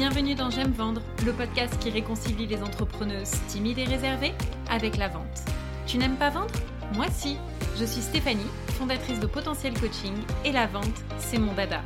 [0.00, 4.32] Bienvenue dans J'aime vendre, le podcast qui réconcilie les entrepreneuses timides et réservées
[4.70, 5.44] avec la vente.
[5.86, 6.54] Tu n'aimes pas vendre?
[6.94, 7.36] Moi si.
[7.78, 10.14] Je suis Stéphanie, fondatrice de Potentiel Coaching
[10.46, 11.82] et la vente, c'est mon dada.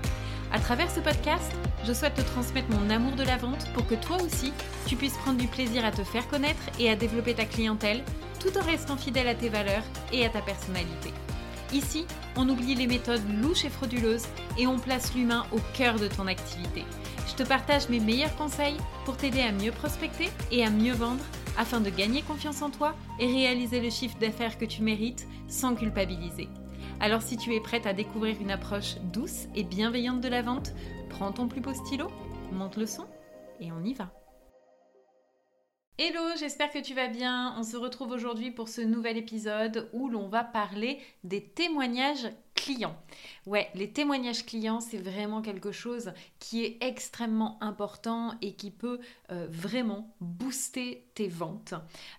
[0.53, 1.51] À travers ce podcast,
[1.85, 4.53] je souhaite te transmettre mon amour de la vente pour que toi aussi,
[4.87, 8.05] tu puisses prendre du plaisir à te faire connaître et à développer ta clientèle
[8.39, 11.13] tout en restant fidèle à tes valeurs et à ta personnalité.
[11.75, 12.07] Ici,
[12.37, 16.29] on oublie les méthodes louches et frauduleuses et on place l'humain au cœur de ton
[16.29, 16.85] activité.
[17.27, 21.25] Je te partage mes meilleurs conseils pour t'aider à mieux prospecter et à mieux vendre
[21.59, 25.75] afin de gagner confiance en toi et réaliser le chiffre d'affaires que tu mérites sans
[25.75, 26.49] culpabiliser.
[27.01, 30.73] Alors si tu es prête à découvrir une approche douce et bienveillante de la vente,
[31.11, 32.07] prends ton plus beau stylo,
[32.53, 33.07] monte le son
[33.59, 34.13] et on y va.
[35.97, 37.55] Hello, j'espère que tu vas bien.
[37.57, 42.27] On se retrouve aujourd'hui pour ce nouvel épisode où l'on va parler des témoignages
[42.57, 42.97] clients.
[43.47, 48.99] Ouais, les témoignages clients, c'est vraiment quelque chose qui est extrêmement important et qui peut
[49.31, 51.75] euh, vraiment booster tes ventes.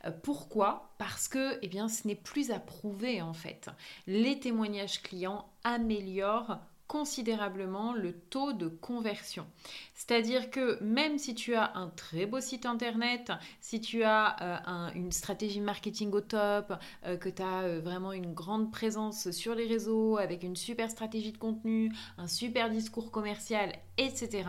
[0.06, 0.96] Euh, pourquoi?
[0.98, 3.68] Parce que eh bien, ce n'est plus à prouver en fait.
[4.08, 9.48] Les témoignages clients améliorent considérablement le taux de conversion.
[9.94, 14.90] C'est-à-dire que même si tu as un très beau site internet, si tu as euh,
[14.94, 16.74] une stratégie marketing au top,
[17.06, 20.90] euh, que tu as euh, vraiment une grande présence sur les réseaux avec une super
[20.92, 24.44] stratégie de contenu, un super discours commercial, etc.,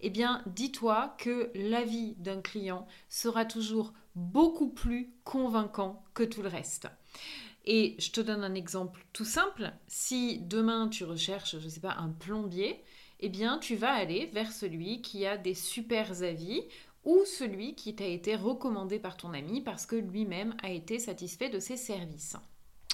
[0.00, 6.48] eh bien dis-toi que l'avis d'un client sera toujours beaucoup plus convaincant que tout le
[6.48, 6.88] reste.
[7.70, 9.70] Et je te donne un exemple tout simple.
[9.88, 12.82] Si demain tu recherches, je ne sais pas, un plombier,
[13.20, 16.62] eh bien tu vas aller vers celui qui a des super avis
[17.04, 21.50] ou celui qui t'a été recommandé par ton ami parce que lui-même a été satisfait
[21.50, 22.36] de ses services.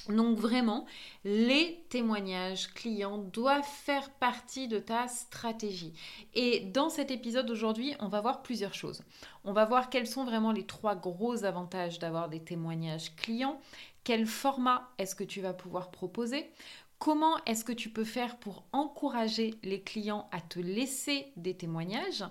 [0.09, 0.85] Donc vraiment,
[1.25, 5.95] les témoignages clients doivent faire partie de ta stratégie.
[6.35, 9.03] Et dans cet épisode aujourd'hui, on va voir plusieurs choses.
[9.45, 13.59] On va voir quels sont vraiment les trois gros avantages d'avoir des témoignages clients,
[14.05, 16.51] quel format est-ce que tu vas pouvoir proposer
[16.99, 22.25] Comment est-ce que tu peux faire pour encourager les clients à te laisser des témoignages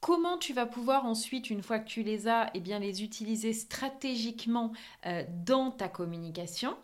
[0.00, 3.52] Comment tu vas pouvoir ensuite, une fois que tu les as, eh bien, les utiliser
[3.52, 4.72] stratégiquement
[5.04, 6.74] euh, dans ta communication.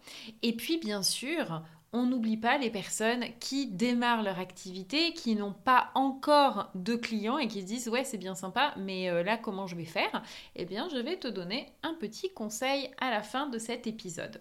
[0.42, 5.52] Et puis, bien sûr, on n'oublie pas les personnes qui démarrent leur activité, qui n'ont
[5.52, 9.36] pas encore de clients et qui se disent ouais c'est bien sympa, mais euh, là
[9.36, 10.22] comment je vais faire?
[10.54, 14.40] Eh bien je vais te donner un petit conseil à la fin de cet épisode.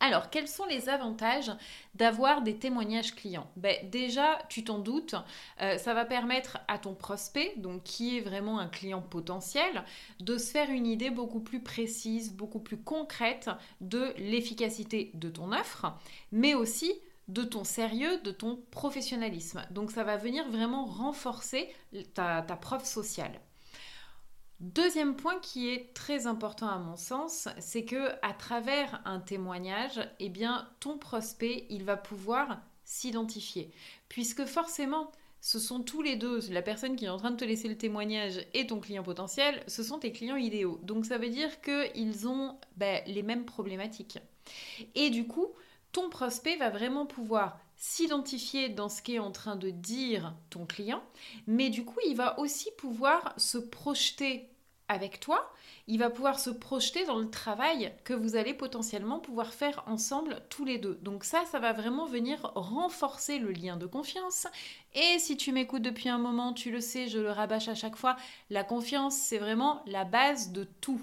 [0.00, 1.52] Alors, quels sont les avantages
[1.94, 3.50] d'avoir des témoignages clients?
[3.56, 5.14] Ben, Déjà, tu t'en doutes,
[5.60, 9.84] euh, ça va permettre à ton prospect, donc qui est vraiment un client potentiel,
[10.20, 13.50] de se faire une idée beaucoup plus précise, beaucoup plus concrète
[13.82, 15.86] de l'efficacité de ton offre,
[16.32, 16.92] mais aussi
[17.28, 19.62] de ton sérieux, de ton professionnalisme.
[19.70, 21.68] Donc ça va venir vraiment renforcer
[22.14, 23.38] ta, ta preuve sociale.
[24.60, 30.06] Deuxième point qui est très important à mon sens, c'est que à travers un témoignage,
[30.18, 33.70] eh bien ton prospect, il va pouvoir s'identifier
[34.10, 35.10] puisque forcément
[35.40, 37.78] ce sont tous les deux, la personne qui est en train de te laisser le
[37.78, 40.78] témoignage et ton client potentiel, ce sont tes clients idéaux.
[40.82, 44.18] Donc ça veut dire qu'ils ont ben, les mêmes problématiques.
[44.94, 45.48] Et du coup,
[45.92, 51.02] ton prospect va vraiment pouvoir s'identifier dans ce qu'est en train de dire ton client,
[51.46, 54.49] mais du coup, il va aussi pouvoir se projeter
[54.90, 55.52] avec toi,
[55.86, 60.42] il va pouvoir se projeter dans le travail que vous allez potentiellement pouvoir faire ensemble
[60.50, 60.98] tous les deux.
[61.02, 64.48] Donc ça, ça va vraiment venir renforcer le lien de confiance.
[64.94, 67.94] Et si tu m'écoutes depuis un moment, tu le sais, je le rabâche à chaque
[67.94, 68.16] fois,
[68.50, 71.00] la confiance, c'est vraiment la base de tout.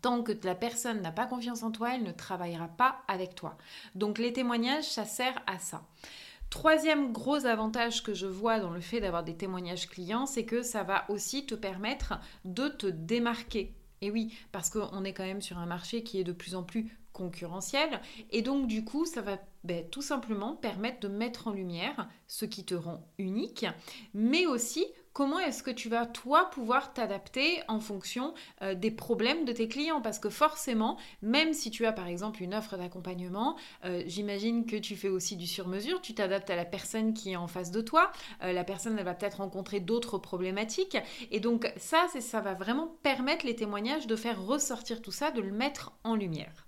[0.00, 3.58] Tant que la personne n'a pas confiance en toi, elle ne travaillera pas avec toi.
[3.96, 5.82] Donc les témoignages, ça sert à ça.
[6.52, 10.62] Troisième gros avantage que je vois dans le fait d'avoir des témoignages clients, c'est que
[10.62, 13.74] ça va aussi te permettre de te démarquer.
[14.02, 16.62] Et oui, parce qu'on est quand même sur un marché qui est de plus en
[16.62, 18.02] plus concurrentiel.
[18.32, 22.44] Et donc du coup, ça va ben, tout simplement permettre de mettre en lumière ce
[22.44, 23.64] qui te rend unique,
[24.12, 29.44] mais aussi comment est-ce que tu vas toi pouvoir t'adapter en fonction euh, des problèmes
[29.44, 30.00] de tes clients?
[30.00, 34.76] Parce que forcément même si tu as par exemple une offre d'accompagnement euh, j'imagine que
[34.76, 37.80] tu fais aussi du sur-mesure tu t'adaptes à la personne qui est en face de
[37.80, 38.10] toi
[38.42, 40.96] euh, la personne elle va peut-être rencontrer d'autres problématiques.
[41.30, 45.40] Et donc ça ça va vraiment permettre les témoignages de faire ressortir tout ça de
[45.40, 46.66] le mettre en lumière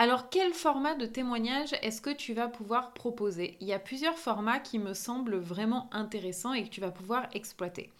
[0.00, 3.56] alors, quel format de témoignage est-ce que tu vas pouvoir proposer?
[3.60, 7.26] Il y a plusieurs formats qui me semblent vraiment intéressants et que tu vas pouvoir
[7.32, 7.90] exploiter.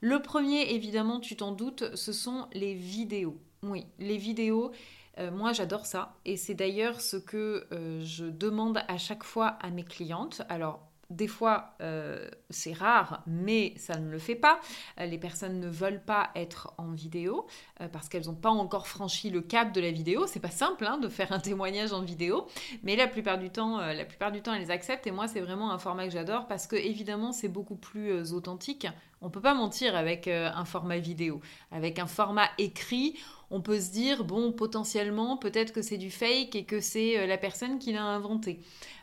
[0.00, 3.36] Le premier, évidemment, tu t'en doutes, ce sont les vidéos.
[3.62, 4.72] Oui, les vidéos.
[5.18, 9.48] Euh, moi, j'adore ça et c'est d'ailleurs ce que euh, je demande à chaque fois
[9.60, 10.40] à mes clientes.
[10.48, 14.60] Alors, des fois, euh, c'est rare, mais ça ne le fait pas.
[14.98, 17.46] Euh, les personnes ne veulent pas être en vidéo
[17.80, 20.26] euh, parce qu'elles n'ont pas encore franchi le cap de la vidéo.
[20.26, 22.46] C'est pas simple hein, de faire un témoignage en vidéo,
[22.82, 25.06] mais la plupart du temps, la plupart du temps, elles acceptent.
[25.06, 28.86] Et moi, c'est vraiment un format que j'adore parce que évidemment, c'est beaucoup plus authentique.
[29.20, 33.16] On peut pas mentir avec un format vidéo, avec un format écrit
[33.52, 37.26] on peut se dire, bon, potentiellement, peut-être que c'est du fake et que c'est euh,
[37.26, 38.60] la personne qui l'a inventé.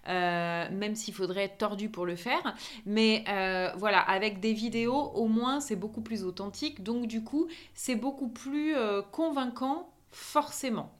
[0.07, 2.55] Euh, même s'il faudrait être tordu pour le faire.
[2.85, 6.83] Mais euh, voilà, avec des vidéos, au moins, c'est beaucoup plus authentique.
[6.83, 8.75] Donc, du coup, c'est beaucoup plus
[9.11, 10.98] convaincant, forcément.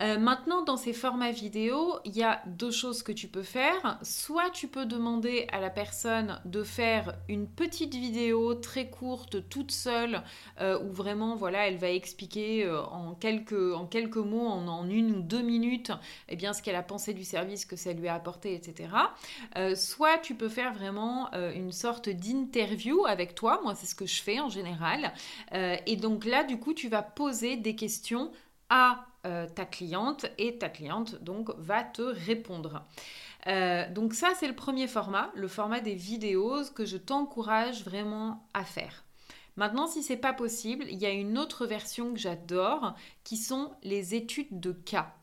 [0.00, 3.98] Euh, maintenant, dans ces formats vidéo, il y a deux choses que tu peux faire.
[4.02, 9.70] Soit tu peux demander à la personne de faire une petite vidéo très courte, toute
[9.70, 10.22] seule,
[10.60, 13.52] euh, où vraiment, voilà, elle va expliquer euh, en, quelques,
[14.16, 15.92] mots, en, une ou deux minutes,
[16.28, 18.88] eh bien, ce qu'elle a pensé du service que ça lui a apporté, etc.
[19.76, 23.60] soit tu peux faire vraiment une sorte d'interview avec toi.
[23.62, 25.12] Moi, c'est ce que je fais en général.
[25.52, 28.30] et donc là, du coup, tu vas poser des questions
[28.70, 32.84] à euh, ta cliente et ta cliente donc va te répondre.
[33.46, 38.46] Euh, donc ça c'est le premier format, le format des vidéos que je t'encourage vraiment
[38.54, 39.04] à faire.
[39.56, 43.70] Maintenant, si c'est pas possible, il y a une autre version que j'adore qui sont
[43.84, 45.14] les études de cas.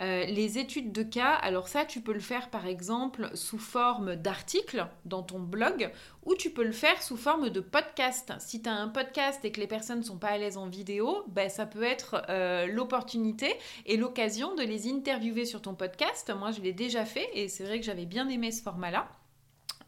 [0.00, 4.16] Euh, les études de cas, alors ça, tu peux le faire par exemple sous forme
[4.16, 5.90] d'article dans ton blog
[6.24, 8.32] ou tu peux le faire sous forme de podcast.
[8.38, 10.68] Si tu as un podcast et que les personnes ne sont pas à l'aise en
[10.68, 13.54] vidéo, ben, ça peut être euh, l'opportunité
[13.84, 16.32] et l'occasion de les interviewer sur ton podcast.
[16.34, 19.08] Moi, je l'ai déjà fait et c'est vrai que j'avais bien aimé ce format-là.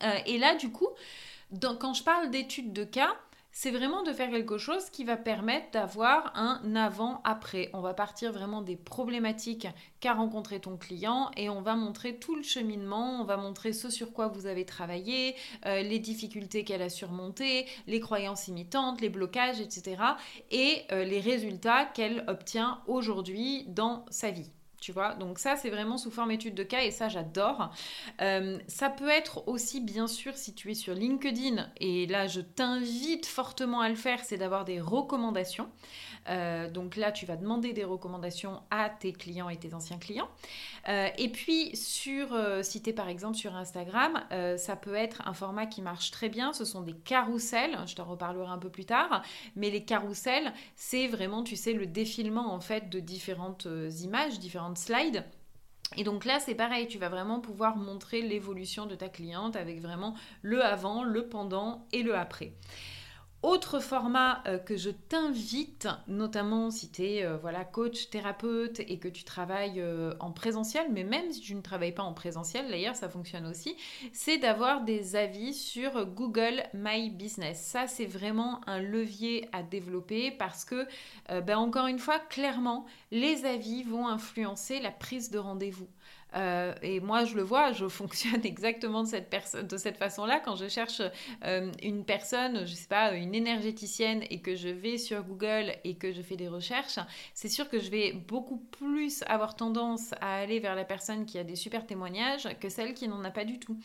[0.03, 0.89] Euh, et là, du coup,
[1.61, 3.17] quand je parle d'études de cas,
[3.53, 7.69] c'est vraiment de faire quelque chose qui va permettre d'avoir un avant-après.
[7.75, 9.69] On va partir vraiment des problématiques
[10.01, 13.91] qu'a rencontré ton client et on va montrer tout le cheminement, on va montrer ce
[13.91, 19.11] sur quoi vous avez travaillé, euh, les difficultés qu'elle a surmontées, les croyances imitantes, les
[19.11, 20.03] blocages, etc.
[20.51, 24.51] et euh, les résultats qu'elle obtient aujourd'hui dans sa vie
[24.83, 25.15] tu vois.
[25.15, 27.71] Donc ça, c'est vraiment sous forme étude de cas et ça, j'adore.
[28.21, 32.41] Euh, ça peut être aussi, bien sûr, si tu es sur LinkedIn, et là, je
[32.41, 35.71] t'invite fortement à le faire, c'est d'avoir des recommandations.
[36.29, 40.29] Euh, donc là, tu vas demander des recommandations à tes clients et tes anciens clients.
[40.89, 44.21] Euh, et puis, sur, si tu es par exemple sur Instagram,
[44.57, 46.53] ça peut être un format qui marche très bien.
[46.53, 47.79] Ce sont des carousels.
[47.87, 49.23] Je t'en reparlerai un peu plus tard.
[49.55, 53.69] Mais les carousels, c'est vraiment, tu sais, le défilement en fait de différentes
[54.01, 55.25] images, différentes slides.
[55.97, 59.81] Et donc là, c'est pareil, tu vas vraiment pouvoir montrer l'évolution de ta cliente avec
[59.81, 62.53] vraiment le avant, le pendant et le après.
[63.43, 69.01] Autre format euh, que je t'invite, notamment si tu es euh, voilà, coach, thérapeute et
[69.01, 72.69] que tu travailles euh, en présentiel, mais même si tu ne travailles pas en présentiel,
[72.69, 73.75] d'ailleurs ça fonctionne aussi,
[74.13, 77.61] c'est d'avoir des avis sur Google My Business.
[77.61, 80.87] Ça c'est vraiment un levier à développer parce que,
[81.29, 85.89] ben, encore une fois, clairement, les avis vont influencer la prise de rendez-vous.
[86.35, 90.41] Euh, et moi, je le vois, je fonctionne exactement de cette, de cette façon-là.
[90.41, 91.03] Quand je cherche
[91.45, 95.95] euh, une personne, je sais pas, une énergéticienne et que je vais sur Google et
[95.97, 96.99] que je fais des recherches,
[97.35, 101.39] c'est sûr que je vais beaucoup plus avoir tendance à aller vers la personne qui
[101.39, 103.79] a des super témoignages que celle qui n'en a pas du tout.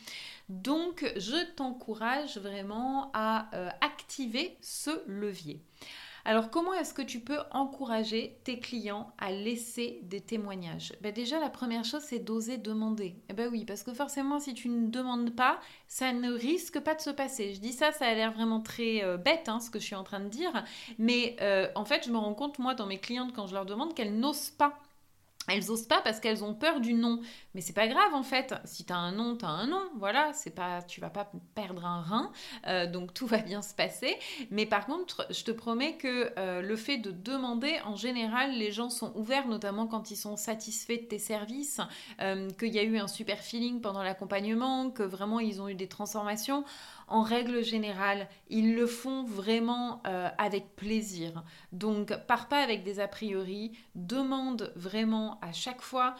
[0.48, 5.60] Donc, je t'encourage vraiment à euh, activer ce levier.
[6.24, 10.92] Alors comment est-ce que tu peux encourager tes clients à laisser des témoignages?
[11.00, 13.16] Ben Déjà la première chose c'est d'oser demander.
[13.28, 16.94] Eh ben oui, parce que forcément si tu ne demandes pas, ça ne risque pas
[16.94, 17.54] de se passer.
[17.54, 19.94] Je dis ça, ça a l'air vraiment très euh, bête hein, ce que je suis
[19.94, 20.64] en train de dire,
[20.98, 23.66] mais euh, en fait je me rends compte moi dans mes clientes quand je leur
[23.66, 24.78] demande qu'elles n'osent pas
[25.48, 27.20] elles osent pas parce qu'elles ont peur du non.
[27.58, 28.54] Mais c'est pas grave en fait.
[28.64, 29.82] Si tu as un non, tu as un non.
[29.96, 32.30] Voilà, c'est pas tu vas pas perdre un rein.
[32.68, 34.14] Euh, donc tout va bien se passer.
[34.52, 38.70] Mais par contre, je te promets que euh, le fait de demander, en général, les
[38.70, 41.80] gens sont ouverts, notamment quand ils sont satisfaits de tes services,
[42.20, 45.74] euh, qu'il y a eu un super feeling pendant l'accompagnement, que vraiment ils ont eu
[45.74, 46.64] des transformations
[47.10, 51.42] en règle générale, ils le font vraiment euh, avec plaisir.
[51.72, 56.14] Donc, pars pas avec des a priori, demande vraiment à chaque fois.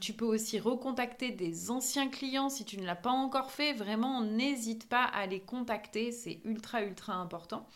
[0.00, 3.72] Tu peux aussi recontacter des anciens clients si tu ne l'as pas encore fait.
[3.72, 7.66] Vraiment, n'hésite pas à les contacter, c'est ultra, ultra important.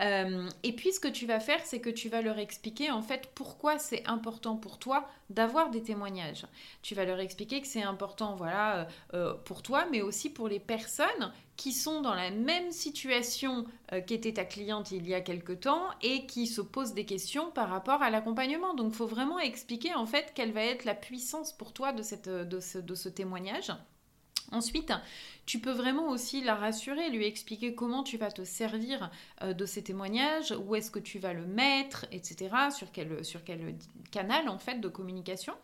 [0.00, 3.02] Euh, et puis, ce que tu vas faire, c'est que tu vas leur expliquer en
[3.02, 6.46] fait pourquoi c'est important pour toi d'avoir des témoignages.
[6.82, 8.88] Tu vas leur expliquer que c'est important, voilà,
[9.44, 14.34] pour toi, mais aussi pour les personnes qui sont dans la même situation euh, qu'était
[14.34, 18.02] ta cliente il y a quelque temps et qui se posent des questions par rapport
[18.02, 18.74] à l'accompagnement.
[18.74, 22.02] Donc il faut vraiment expliquer en fait quelle va être la puissance pour toi de,
[22.02, 23.72] cette, de, ce, de ce témoignage.
[24.52, 24.92] Ensuite,
[25.46, 29.10] tu peux vraiment aussi la rassurer, lui expliquer comment tu vas te servir
[29.42, 33.08] euh, de ces témoignages, où est-ce que tu vas le mettre, etc., sur quel,
[34.10, 35.54] canal en fait de communication.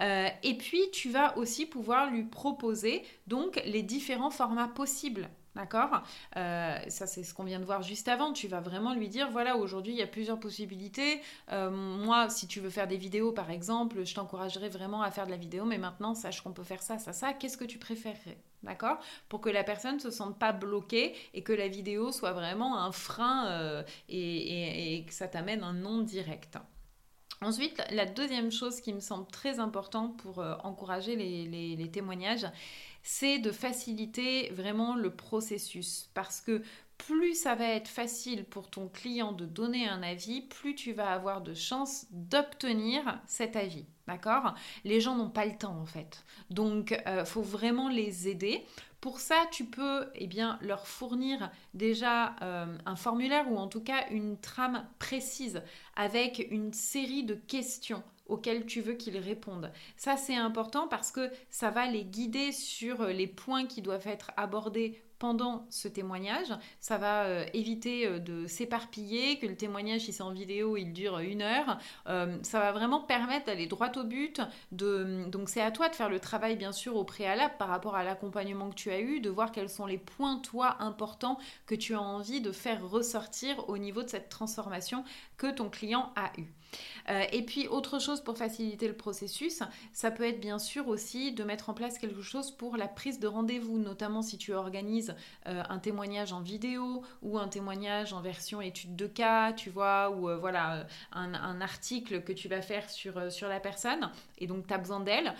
[0.00, 6.02] Euh, et puis, tu vas aussi pouvoir lui proposer donc les différents formats possibles D'accord?
[6.36, 8.32] Euh, Ça, c'est ce qu'on vient de voir juste avant.
[8.34, 11.22] Tu vas vraiment lui dire, voilà, aujourd'hui, il y a plusieurs possibilités.
[11.50, 15.24] Euh, moi, si tu veux faire des vidéos, par exemple, je t'encouragerais vraiment à faire
[15.24, 17.32] de la vidéo, mais maintenant, sache qu'on peut faire ça, ça, ça.
[17.32, 18.36] Qu'est-ce que tu préférerais?
[18.62, 18.98] D'accord?
[19.30, 22.78] Pour que la personne ne se sente pas bloquée et que la vidéo soit vraiment
[22.78, 26.58] un frein euh, et, que ça t'amène un non direct.
[27.42, 32.46] Ensuite, la deuxième chose qui me semble très importante pour encourager les témoignages,
[33.06, 36.60] c'est de faciliter vraiment le processus parce que
[36.98, 41.12] plus ça va être facile pour ton client de donner un avis, plus tu vas
[41.12, 43.86] avoir de chances d'obtenir cet avis.
[44.08, 44.54] D'accord?
[44.82, 46.24] Les gens n'ont pas le temps en fait.
[46.50, 48.64] Donc, il euh, faut vraiment les aider.
[49.00, 53.82] Pour ça, tu peux eh bien, leur fournir déjà euh, un formulaire ou en tout
[53.82, 55.62] cas une trame précise
[55.94, 59.70] avec une série de questions auxquels tu veux qu'ils répondent.
[59.96, 64.32] Ça, c'est important parce que ça va les guider sur les points qui doivent être
[64.36, 66.52] abordés pendant ce témoignage.
[66.80, 70.92] Ça va euh, éviter euh, de s'éparpiller, que le témoignage, si c'est en vidéo, il
[70.92, 71.78] dure une heure.
[72.08, 74.40] Euh, ça va vraiment permettre d'aller droit au but.
[74.72, 78.04] Donc c'est à toi de faire le travail, bien sûr, au préalable par rapport à
[78.04, 81.94] l'accompagnement que tu as eu, de voir quels sont les points, toi, importants que tu
[81.94, 85.04] as envie de faire ressortir au niveau de cette transformation
[85.36, 86.52] que ton client a eue.
[87.08, 91.44] Et puis autre chose pour faciliter le processus, ça peut être bien sûr aussi de
[91.44, 95.14] mettre en place quelque chose pour la prise de rendez-vous, notamment si tu organises
[95.46, 100.10] euh, un témoignage en vidéo ou un témoignage en version étude de cas, tu vois,
[100.10, 104.46] ou euh, voilà, euh, un, article que tu vas faire sur, sur la personne et
[104.46, 105.34] donc tu as besoin d'elle,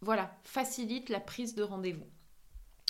[0.00, 2.06] voilà, facilite la prise de rendez-vous.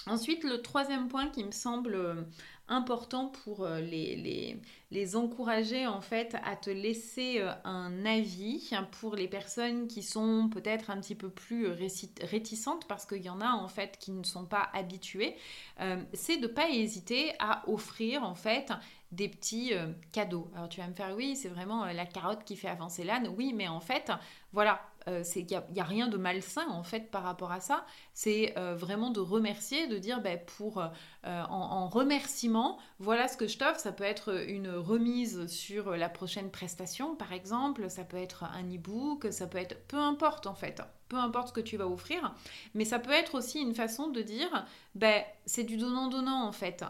[0.06, 2.26] Ensuite, le troisième point qui me semble
[2.69, 9.26] important pour euh, les, encourager en fait à te laisser euh, un avis pour les
[9.26, 11.66] personnes qui sont peut-être un petit peu plus
[12.23, 15.35] réticentes parce qu'il y en a en fait qui ne sont pas habituées,
[15.81, 18.73] euh, c'est de pas hésiter à offrir en fait
[19.11, 19.73] des petits
[20.11, 20.50] cadeaux.
[20.54, 23.28] Alors tu vas me faire oui, c'est vraiment la carotte qui fait avancer l'âne.
[23.37, 24.11] Oui, mais en fait,
[24.54, 27.85] voilà, euh, il n'y a, rien de malsain en fait par rapport à ça.
[28.14, 30.88] C'est euh, vraiment de remercier, de dire ben, pour euh,
[31.25, 33.80] en, remerciement, voilà ce que je t'offre.
[33.80, 38.64] Ça peut être une remise sur la prochaine prestation par exemple, ça peut être un
[38.64, 42.35] e-book, ça peut être peu importe en fait, peu importe ce que tu vas offrir,
[42.75, 46.52] mais ça peut être aussi une façon de dire ben c'est du donnant donnant en
[46.52, 46.85] fait.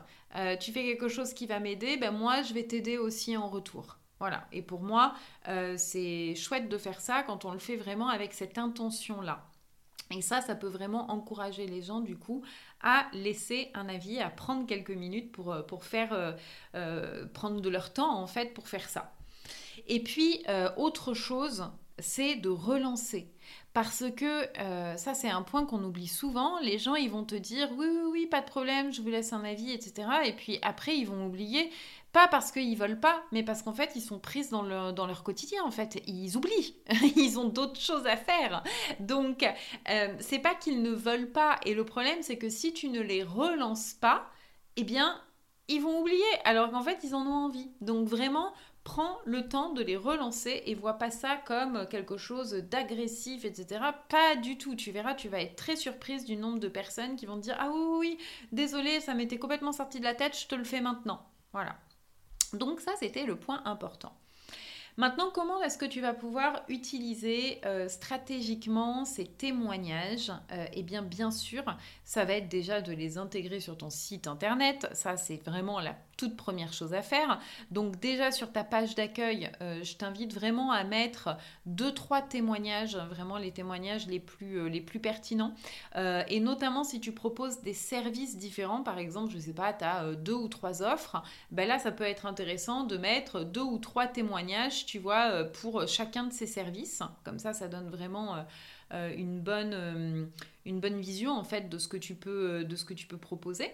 [0.60, 3.98] tu fais quelque chose qui va m'aider, ben moi je vais t'aider aussi en retour.
[4.22, 4.46] Voilà.
[4.52, 5.14] Et pour moi,
[5.48, 9.44] euh, c'est chouette de faire ça quand on le fait vraiment avec cette intention-là.
[10.12, 12.44] Et ça, ça peut vraiment encourager les gens, du coup,
[12.82, 16.36] à laisser un avis, à prendre quelques minutes pour, euh, faire,
[16.76, 19.12] euh, prendre de leur temps, en fait, pour faire ça.
[19.88, 20.44] Et puis,
[20.76, 23.28] autre chose, c'est de relancer.
[23.72, 24.46] Parce que
[24.98, 26.60] ça, c'est un point qu'on oublie souvent.
[26.60, 29.32] Les gens, ils vont te dire oui, oui, oui, pas de problème, je vous laisse
[29.32, 30.08] un avis, etc.
[30.26, 31.72] Et puis après, ils vont oublier.
[32.12, 35.64] Pas parce qu'ils veulent pas, mais parce qu'en fait, ils sont pris dans, leur quotidien,
[35.64, 36.02] en fait.
[36.06, 36.76] Ils oublient.
[37.16, 38.62] ils ont d'autres choses à faire.
[39.00, 39.44] Donc,
[39.88, 41.58] euh, c'est pas qu'ils ne veulent pas.
[41.64, 44.30] Et le problème, c'est que si tu ne les relances pas,
[44.76, 45.18] eh bien,
[45.68, 46.22] ils vont oublier.
[46.44, 47.70] Alors qu'en fait, ils en ont envie.
[47.80, 48.52] Donc, vraiment,
[48.84, 53.80] prends le temps de les relancer et vois pas ça comme quelque chose d'agressif, etc.
[54.10, 54.74] Pas du tout.
[54.74, 57.56] Tu verras, tu vas être très surprise du nombre de personnes qui vont te dire
[57.58, 58.18] Ah oui, oui, oui,
[58.52, 61.24] désolé, ça m'était complètement sorti de la tête, je te le fais maintenant.
[61.54, 61.76] Voilà.
[62.52, 64.12] Donc ça, c'était le point important.
[64.98, 70.30] Maintenant, comment est-ce que tu vas pouvoir utiliser euh, stratégiquement ces témoignages?
[70.52, 71.64] Euh, Eh bien, bien sûr,
[72.04, 74.86] ça va être déjà de les intégrer sur ton site internet.
[74.92, 77.40] Ça, c'est vraiment la toute première chose à faire.
[77.70, 82.96] Donc déjà sur ta page d'accueil, euh, je t'invite vraiment à mettre deux trois témoignages,
[82.96, 85.54] vraiment les témoignages les plus, euh, pertinents.
[85.96, 89.84] Euh, et notamment si tu proposes des services différents, par exemple, je sais pas, tu
[89.84, 93.78] as deux ou trois offres, ben là ça peut être intéressant de mettre deux ou
[93.78, 97.02] trois témoignages, tu vois, pour chacun de ces services.
[97.24, 98.44] Comme ça, ça donne vraiment
[98.92, 103.72] une bonne, vision en fait de ce que tu peux proposer.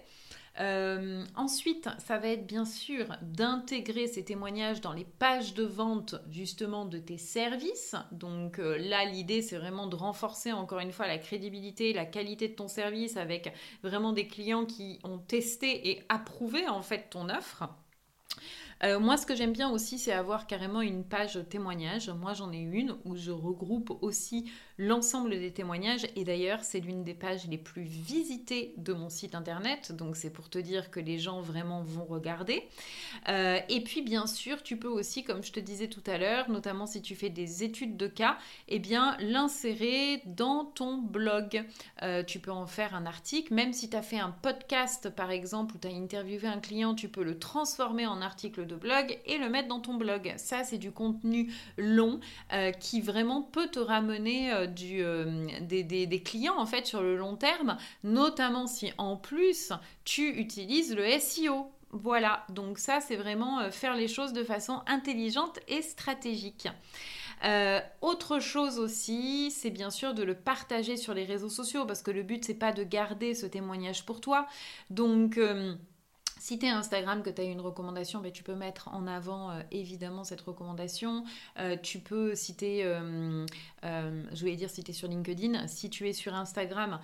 [0.61, 6.17] Euh, ensuite, ça va être bien sûr d'intégrer ces témoignages dans les pages de vente
[6.31, 7.95] justement de tes services.
[8.11, 12.49] Donc euh, là, l'idée, c'est vraiment de renforcer encore une fois la crédibilité, la qualité
[12.49, 13.53] de ton service avec
[13.85, 17.69] vraiment des clients qui ont testé et approuvé en fait ton offre.
[18.85, 22.11] Euh, moi, ce que j'aime bien aussi, c'est avoir carrément une page témoignage.
[22.11, 26.07] Moi, j'en ai une où je regroupe aussi l'ensemble des témoignages.
[26.17, 29.93] Et d'ailleurs, c'est l'une des pages les plus visitées de mon site internet.
[29.93, 32.63] Donc, c'est pour te dire que les gens vraiment vont regarder.
[33.29, 36.49] Euh, et puis, bien sûr, tu peux aussi, comme je te disais tout à l'heure,
[36.49, 41.65] notamment si tu fais des études de cas, eh bien, l'insérer dans ton blog.
[42.03, 43.53] Euh, tu peux en faire un article.
[43.55, 46.95] Même si tu as fait un podcast, par exemple, où tu as interviewé un client,
[46.95, 50.33] tu peux le transformer en article de blog et le mettre dans ton blog.
[50.37, 52.21] Ça, c'est du contenu long
[52.53, 55.03] euh, qui vraiment peut te ramener du,
[55.61, 59.73] des, clients en fait sur le long terme, notamment si en plus
[60.05, 61.71] tu utilises le SEO.
[61.91, 66.69] Voilà, donc ça c'est vraiment faire les choses de façon intelligente et stratégique.
[67.45, 72.03] Euh, autre chose aussi, c'est bien sûr de le partager sur les réseaux sociaux parce
[72.03, 74.47] que le but c'est pas de garder ce témoignage pour toi.
[74.91, 75.75] Donc euh,
[76.39, 79.61] si tu Instagram, que tu as une recommandation, ben, tu peux mettre en avant euh,
[79.71, 81.25] évidemment cette recommandation.
[81.83, 82.83] tu peux, si tu es,
[83.83, 87.01] je voulais dire si tu es sur LinkedIn, si tu es sur Instagram,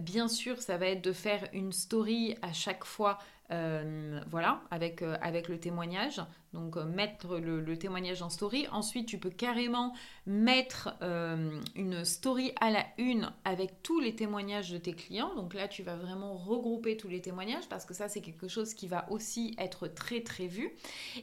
[0.00, 3.18] bien sûr, ça va être de faire une story à chaque fois
[3.50, 6.20] voilà, avec le témoignage.
[6.52, 8.66] Donc euh, mettre le, témoignage en story.
[8.70, 9.94] Ensuite, tu peux carrément
[10.26, 15.34] mettre euh, une story à la une avec tous les témoignages de tes clients.
[15.34, 18.74] Donc là, tu vas vraiment regrouper tous les témoignages parce que ça, c'est quelque chose
[18.74, 20.70] qui va aussi être très très vu.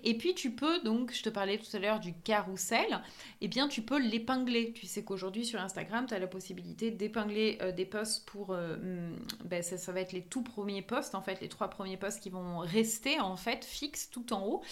[0.04, 3.02] Et puis, tu peux, donc, je te parlais tout à l'heure du carrousel,
[3.42, 4.74] eh bien, tu peux l'épingler.
[4.74, 8.54] Tu sais qu'aujourd'hui, sur Instagram, tu as la possibilité d'épingler euh, des posts pour...
[8.54, 12.22] Hmm, ben, ça, va être les tout premiers posts, en fait, les trois premiers posts
[12.22, 14.64] qui vont rester, en fait, fixes tout en haut.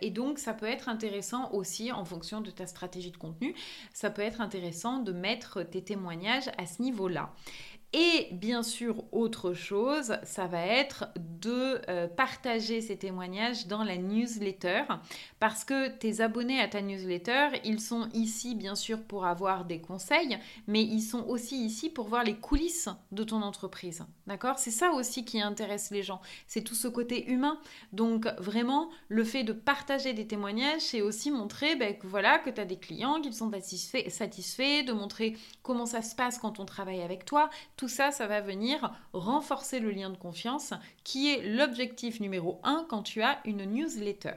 [0.00, 3.54] Et donc, ça peut être intéressant aussi, en fonction de ta stratégie de contenu,
[3.92, 7.32] ça peut être intéressant de mettre tes témoignages à ce niveau-là.
[7.92, 13.96] Et bien sûr, autre chose, ça va être de euh, partager ces témoignages dans la
[13.96, 14.82] newsletter
[15.38, 19.80] parce que tes abonnés à ta newsletter, ils sont ici bien sûr pour avoir des
[19.80, 24.04] conseils, mais ils sont aussi ici pour voir les coulisses de ton entreprise.
[24.26, 24.58] D'accord?
[24.58, 26.20] C'est ça aussi qui intéresse les gens.
[26.48, 27.58] C'est tout ce côté humain.
[27.92, 32.50] Donc vraiment, le fait de partager des témoignages, c'est aussi montrer ben, que voilà que
[32.50, 36.58] tu as des clients, qu'ils sont satisfaits, satisfaits, de montrer comment ça se passe quand
[36.58, 40.72] on travaille avec toi tout ça, ça va venir renforcer le lien de confiance
[41.04, 44.36] qui est l'objectif numéro un quand tu as une newsletter.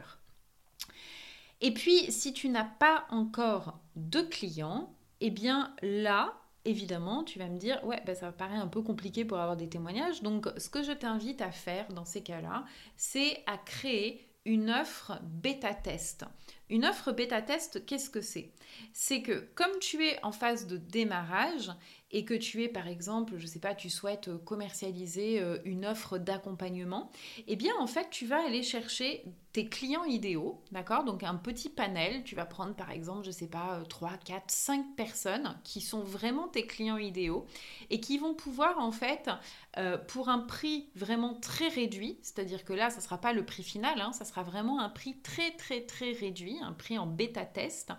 [1.62, 6.34] Et puis, si tu n'as pas encore de clients, eh bien là,
[6.66, 9.70] évidemment, tu vas me dire, ouais, ben, ça paraît un peu compliqué pour avoir des
[9.70, 10.22] témoignages.
[10.22, 15.20] Donc, ce que je t'invite à faire dans ces cas-là, c'est à créer une offre
[15.24, 16.26] bêta test.
[16.70, 18.52] Une offre bêta test, qu'est-ce que c'est?
[18.94, 21.72] C'est que comme tu es en phase de démarrage,
[22.12, 26.18] et que tu es par exemple, je sais pas, tu souhaites commercialiser euh, une offre
[26.18, 27.12] d'accompagnement,
[27.48, 31.04] eh bien en fait tu vas aller chercher tes clients idéaux, d'accord?
[31.04, 34.96] Donc un petit panel, tu vas prendre par exemple, je sais pas, 3, 4, 5
[34.96, 37.46] personnes qui sont vraiment tes clients idéaux
[37.90, 39.30] et qui vont pouvoir en fait,
[39.78, 43.44] euh, pour un prix vraiment très réduit, c'est-à-dire que là, ça ne sera pas le
[43.44, 47.08] prix final, hein, ça sera vraiment un prix très très très réduit, un prix en
[47.08, 47.92] bêta test.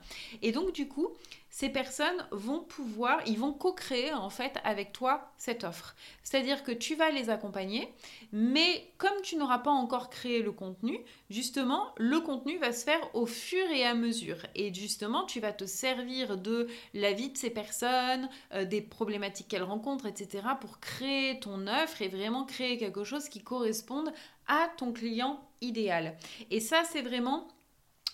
[0.42, 1.16] Et donc du coup,
[1.50, 5.96] ces personnes vont pouvoir, ils vont co-créer en fait avec toi cette offre.
[6.22, 7.92] C'est-à-dire que tu vas les accompagner,
[8.32, 13.00] mais comme tu n'auras pas encore créé le contenu, justement, le contenu va se faire
[13.14, 14.38] au fur et à mesure.
[14.54, 19.48] Et justement, tu vas te servir de la vie de ces personnes, euh, des problématiques
[19.48, 24.12] qu'elles rencontrent, etc., pour créer ton offre et vraiment créer quelque chose qui corresponde
[24.46, 26.16] à ton client idéal.
[26.50, 27.48] Et ça, c'est vraiment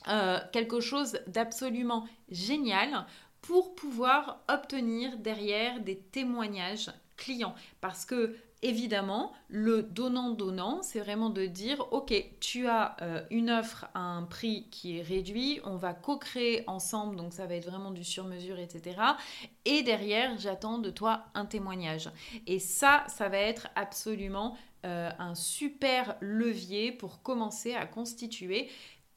[0.09, 3.07] euh, quelque chose d'absolument génial
[3.47, 7.55] pour pouvoir obtenir derrière des témoignages clients.
[7.81, 13.87] Parce que évidemment, le donnant-donnant, c'est vraiment de dire, OK, tu as euh, une offre
[13.95, 17.93] à un prix qui est réduit, on va co-créer ensemble, donc ça va être vraiment
[17.93, 18.99] du sur-mesure, etc.
[19.65, 22.11] Et derrière, j'attends de toi un témoignage.
[22.49, 28.69] Et ça, ça va être absolument euh, un super levier pour commencer à constituer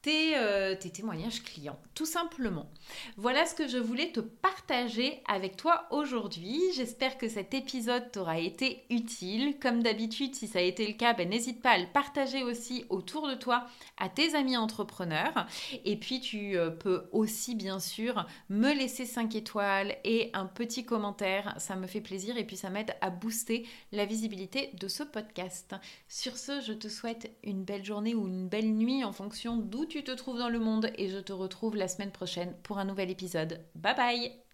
[0.08, 2.70] euh, tes, témoignages clients, tout simplement.
[3.18, 6.62] Voilà ce que je voulais te partager avec toi aujourd'hui.
[6.74, 9.58] J'espère que cet épisode t'aura été utile.
[9.60, 12.86] Comme d'habitude, si ça a été le cas, ben, n'hésite pas à le partager aussi
[12.90, 13.66] autour de toi
[13.98, 15.46] à tes amis entrepreneurs.
[15.84, 20.86] Et puis, tu euh, peux aussi, bien sûr, me laisser 5 étoiles et un petit
[20.86, 21.56] commentaire.
[21.58, 25.76] Ça me fait plaisir et puis ça m'aide à booster la visibilité de ce podcast.
[26.08, 29.89] Sur ce, je te souhaite une belle journée ou une belle nuit en fonction d'où
[29.90, 32.86] tu te trouves dans le monde et je te retrouve la semaine prochaine pour un
[32.86, 33.66] nouvel épisode.
[33.76, 34.49] Bye bye